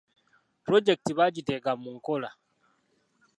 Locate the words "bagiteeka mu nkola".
1.19-2.29